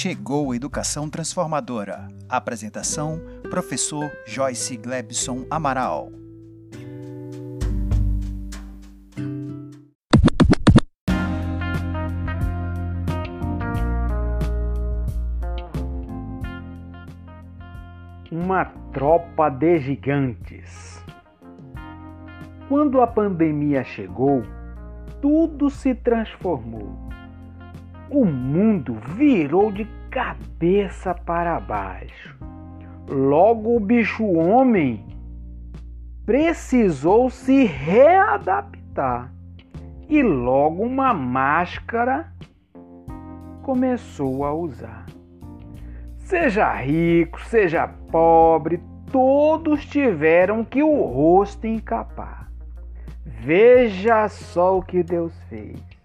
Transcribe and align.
Chegou 0.00 0.54
Educação 0.54 1.10
Transformadora. 1.10 2.06
Apresentação: 2.28 3.20
Professor 3.50 4.08
Joyce 4.24 4.76
Glebson 4.76 5.44
Amaral. 5.50 6.12
Uma 18.30 18.66
tropa 18.92 19.50
de 19.50 19.80
gigantes. 19.80 21.04
Quando 22.68 23.00
a 23.00 23.06
pandemia 23.08 23.82
chegou, 23.82 24.44
tudo 25.20 25.68
se 25.68 25.92
transformou 25.92 27.07
o 28.10 28.24
mundo 28.24 28.96
virou 29.16 29.70
de 29.70 29.84
cabeça 30.10 31.14
para 31.14 31.60
baixo. 31.60 32.36
Logo 33.08 33.76
o 33.76 33.80
bicho 33.80 34.24
homem 34.24 35.04
precisou 36.24 37.30
se 37.30 37.64
readaptar 37.64 39.32
e 40.08 40.22
logo 40.22 40.82
uma 40.82 41.12
máscara 41.12 42.32
começou 43.62 44.44
a 44.44 44.54
usar. 44.54 45.06
Seja 46.16 46.72
rico, 46.74 47.40
seja 47.42 47.88
pobre, 48.10 48.82
todos 49.10 49.84
tiveram 49.86 50.64
que 50.64 50.82
o 50.82 51.02
rosto 51.02 51.66
encapar. 51.66 52.50
Veja 53.24 54.28
só 54.28 54.78
o 54.78 54.82
que 54.82 55.02
Deus 55.02 55.32
fez 55.48 55.97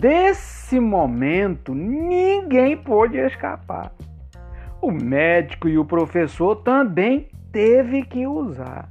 desse 0.00 0.80
momento, 0.80 1.74
ninguém 1.74 2.76
pôde 2.76 3.18
escapar. 3.18 3.92
O 4.80 4.90
médico 4.90 5.68
e 5.68 5.76
o 5.76 5.84
professor 5.84 6.56
também 6.56 7.28
teve 7.52 8.02
que 8.02 8.26
usar. 8.26 8.88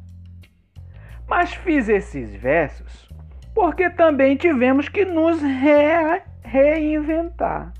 Mas 1.27 1.53
fiz 1.53 1.89
esses 1.89 2.33
versos 2.35 3.09
porque 3.55 3.89
também 3.89 4.37
tivemos 4.37 4.87
que 4.87 5.03
nos 5.03 5.41
re 5.41 6.21
reinventar. 6.43 7.73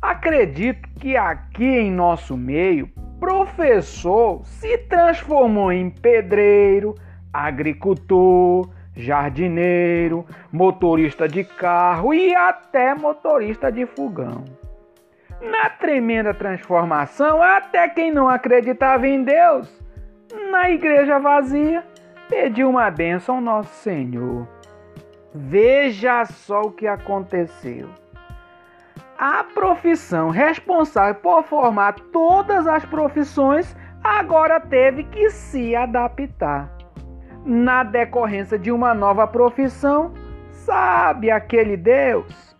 Acredito 0.00 0.88
que 0.98 1.16
aqui 1.16 1.64
em 1.64 1.90
nosso 1.90 2.36
meio, 2.36 2.88
professor 3.18 4.40
se 4.44 4.78
transformou 4.78 5.70
em 5.70 5.90
pedreiro, 5.90 6.94
agricultor, 7.32 8.70
jardineiro, 9.00 10.24
motorista 10.52 11.26
de 11.26 11.44
carro 11.44 12.14
e 12.14 12.34
até 12.34 12.94
motorista 12.94 13.70
de 13.72 13.86
fogão. 13.86 14.44
Na 15.40 15.70
tremenda 15.70 16.34
transformação, 16.34 17.42
até 17.42 17.88
quem 17.88 18.12
não 18.12 18.28
acreditava 18.28 19.08
em 19.08 19.24
Deus, 19.24 19.68
na 20.50 20.70
igreja 20.70 21.18
vazia, 21.18 21.82
pediu 22.28 22.68
uma 22.68 22.90
bênção 22.90 23.36
ao 23.36 23.40
nosso 23.40 23.72
Senhor. 23.82 24.46
Veja 25.34 26.24
só 26.26 26.62
o 26.62 26.72
que 26.72 26.86
aconteceu. 26.86 27.88
A 29.18 29.44
profissão 29.44 30.30
responsável 30.30 31.14
por 31.16 31.42
formar 31.44 31.94
todas 32.12 32.66
as 32.66 32.84
profissões 32.84 33.76
agora 34.02 34.60
teve 34.60 35.04
que 35.04 35.30
se 35.30 35.74
adaptar 35.76 36.79
na 37.44 37.82
decorrência 37.82 38.58
de 38.58 38.70
uma 38.70 38.94
nova 38.94 39.26
profissão, 39.26 40.12
sabe 40.50 41.30
aquele 41.30 41.76
Deus? 41.76 42.56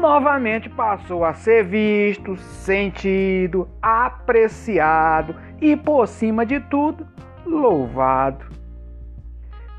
Novamente 0.00 0.68
passou 0.68 1.24
a 1.24 1.32
ser 1.32 1.64
visto, 1.64 2.36
sentido, 2.36 3.68
apreciado 3.80 5.34
e, 5.60 5.76
por 5.76 6.06
cima 6.06 6.44
de 6.44 6.60
tudo, 6.60 7.06
louvado. 7.46 8.44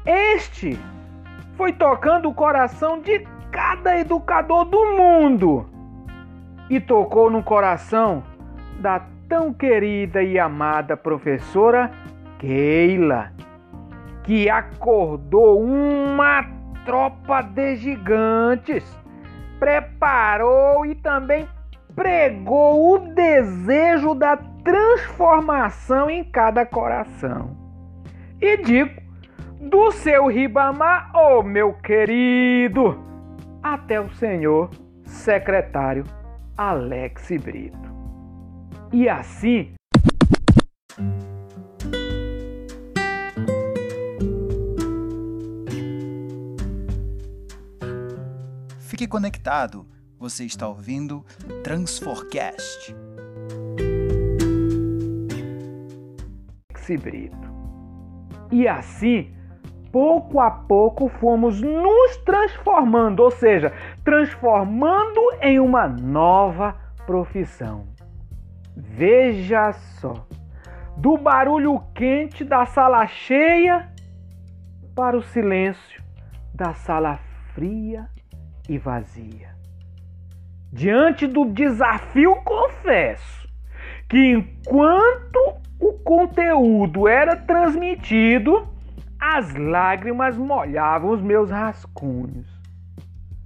Este 0.06 0.80
foi 1.56 1.74
tocando 1.74 2.30
o 2.30 2.34
coração 2.34 3.00
de 3.02 3.20
cada 3.52 3.98
educador 4.00 4.66
do 4.66 4.86
mundo 4.96 5.70
e 6.70 6.80
tocou 6.80 7.30
no 7.30 7.44
coração 7.44 8.24
da 8.80 9.02
tão 9.28 9.54
querida 9.54 10.24
e 10.24 10.40
amada 10.40 10.98
professora 10.98 11.92
Keila 12.40 13.32
que 14.30 14.48
acordou 14.48 15.60
uma 15.60 16.46
tropa 16.86 17.42
de 17.42 17.78
gigantes, 17.78 18.86
preparou 19.58 20.86
e 20.86 20.94
também 20.94 21.48
pregou 21.96 22.94
o 22.94 23.00
desejo 23.16 24.14
da 24.14 24.38
transformação 24.38 26.12
em 26.12 26.24
cada 26.24 26.64
coração. 26.64 27.58
E 28.40 28.58
digo, 28.58 29.02
do 29.62 29.90
seu 29.94 30.28
Ribamar, 30.28 31.10
oh 31.16 31.42
meu 31.42 31.74
querido, 31.74 33.04
até 33.64 34.00
o 34.00 34.12
senhor 34.12 34.70
secretário 35.06 36.04
Alex 36.56 37.32
Brito. 37.42 37.90
E 38.94 39.10
assim 39.10 39.74
Fique 49.00 49.12
conectado, 49.12 49.88
você 50.20 50.44
está 50.44 50.68
ouvindo 50.68 51.26
Transforcast. 51.64 52.94
Brito. 57.02 57.50
E 58.52 58.68
assim, 58.68 59.34
pouco 59.90 60.42
a 60.42 60.52
pouco 60.52 61.08
fomos 61.08 61.62
nos 61.62 62.18
transformando, 62.26 63.22
ou 63.22 63.32
seja, 63.32 63.72
transformando 64.04 65.22
em 65.42 65.62
uma 65.62 65.88
nova 65.88 66.76
profissão. 67.06 67.88
Veja 68.76 69.72
só, 69.72 70.28
do 70.98 71.18
barulho 71.18 71.82
quente 71.96 72.44
da 72.44 72.66
sala 72.66 73.08
cheia 73.08 73.94
para 74.94 75.18
o 75.18 75.22
silêncio 75.22 76.04
da 76.54 76.74
sala 76.74 77.18
fria 77.54 78.10
e 78.70 78.78
vazia. 78.78 79.50
Diante 80.72 81.26
do 81.26 81.46
desafio, 81.46 82.36
confesso 82.46 83.50
que 84.08 84.18
enquanto 84.18 85.58
o 85.80 85.94
conteúdo 85.94 87.08
era 87.08 87.36
transmitido, 87.36 88.68
as 89.20 89.56
lágrimas 89.56 90.38
molhavam 90.38 91.10
os 91.10 91.22
meus 91.22 91.50
rascunhos. 91.50 92.48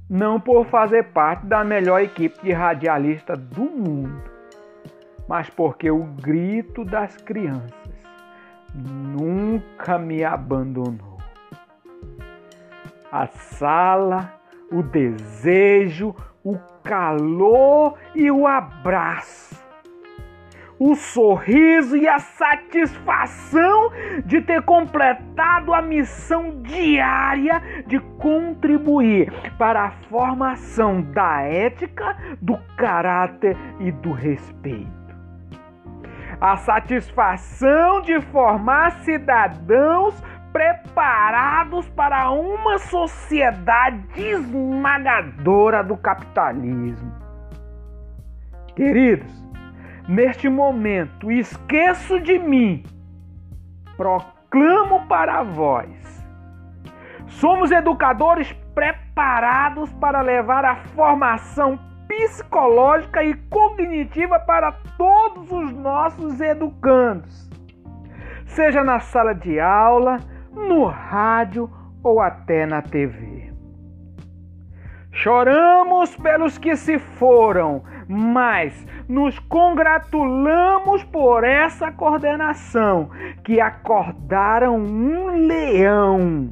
Não 0.09 0.39
por 0.39 0.65
fazer 0.65 1.11
parte 1.11 1.45
da 1.45 1.63
melhor 1.63 2.01
equipe 2.01 2.43
de 2.43 2.51
radialista 2.51 3.35
do 3.35 3.63
mundo, 3.63 4.21
mas 5.27 5.49
porque 5.49 5.89
o 5.89 6.03
grito 6.03 6.83
das 6.83 7.15
crianças 7.15 7.71
nunca 8.75 9.97
me 9.97 10.23
abandonou. 10.23 11.17
A 13.09 13.27
sala 13.27 14.42
o 14.73 14.81
desejo, 14.81 16.15
o 16.43 16.57
calor 16.83 17.97
e 18.15 18.29
o 18.31 18.47
abraço. 18.47 19.53
O 20.79 20.95
sorriso 20.95 21.95
e 21.95 22.07
a 22.07 22.19
satisfação 22.19 23.91
de 24.25 24.41
ter 24.41 24.63
completado 24.63 25.73
a 25.73 25.81
missão 25.81 26.61
diária 26.63 27.61
de 27.85 27.99
contribuir 28.17 29.31
para 29.57 29.83
a 29.83 29.91
formação 30.09 31.01
da 31.01 31.41
ética, 31.41 32.17
do 32.41 32.57
caráter 32.75 33.55
e 33.79 33.91
do 33.91 34.11
respeito 34.11 35.03
a 36.43 36.57
satisfação 36.57 38.01
de 38.01 38.19
formar 38.19 38.91
cidadãos 39.03 40.21
preparados 40.53 41.89
para 41.89 42.29
uma 42.29 42.77
sociedade 42.77 43.99
esmagadora 44.15 45.83
do 45.83 45.97
capitalismo. 45.97 47.11
Queridos, 48.75 49.33
neste 50.07 50.47
momento, 50.47 51.31
esqueço 51.31 52.19
de 52.19 52.37
mim, 52.37 52.83
proclamo 53.97 55.07
para 55.07 55.41
vós. 55.41 55.89
Somos 57.27 57.71
educadores 57.71 58.53
preparados 58.75 59.91
para 59.93 60.21
levar 60.21 60.63
a 60.63 60.75
formação 60.75 61.79
psicológica 62.07 63.23
e 63.23 63.33
cognitiva 63.49 64.39
para 64.39 64.71
todos 64.97 65.51
os 65.51 65.71
nossos 65.71 66.39
educandos, 66.39 67.49
seja 68.45 68.83
na 68.83 68.99
sala 68.99 69.33
de 69.33 69.59
aula, 69.59 70.19
no 70.53 70.85
rádio 70.85 71.69
ou 72.03 72.19
até 72.19 72.65
na 72.65 72.81
TV. 72.81 73.51
Choramos 75.11 76.15
pelos 76.15 76.57
que 76.57 76.75
se 76.75 76.97
foram, 76.97 77.83
mas 78.07 78.85
nos 79.07 79.37
congratulamos 79.39 81.03
por 81.03 81.43
essa 81.43 81.91
coordenação 81.91 83.11
que 83.43 83.61
acordaram 83.61 84.75
um 84.75 85.47
leão. 85.47 86.49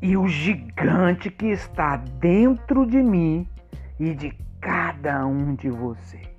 E 0.00 0.16
o 0.16 0.28
gigante 0.28 1.28
que 1.28 1.46
está 1.46 1.96
dentro 1.96 2.86
de 2.86 3.02
mim 3.02 3.48
e 3.98 4.14
de 4.14 4.32
cada 4.60 5.26
um 5.26 5.54
de 5.54 5.70
vocês. 5.70 6.33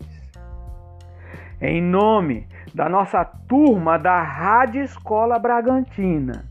Em 1.61 1.81
nome 1.81 2.47
da 2.73 2.89
nossa 2.89 3.23
turma 3.23 3.97
da 3.97 4.21
Rádio 4.21 4.83
Escola 4.83 5.39
Bragantina, 5.39 6.45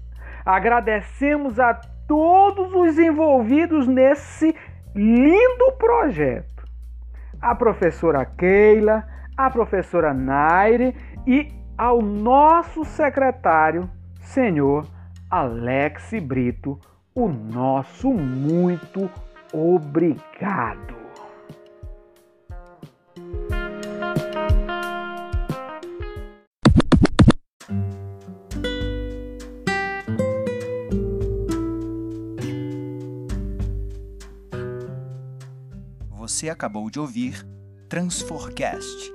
agradecemos 0.45 1.61
a 1.61 1.75
todos 2.07 2.73
os 2.75 2.99
envolvidos 2.99 3.87
nesse 3.87 4.55
lindo 4.95 5.73
projeto. 5.79 6.65
A 7.41 7.55
professora 7.55 8.25
Keila, 8.25 9.05
a 9.37 9.51
professora 9.51 10.15
Naire 10.15 10.95
e 11.27 11.49
ao 11.77 12.01
nosso 12.01 12.85
secretário, 12.85 13.91
senhor 14.21 14.87
Alex 15.31 16.13
Brito, 16.23 16.79
o 17.15 17.29
nosso 17.29 18.11
muito 18.13 19.11
obrigado. 19.53 20.94
Você 36.35 36.49
acabou 36.49 36.91
de 36.91 36.99
ouvir 36.99 37.47
Transforcast 37.89 39.14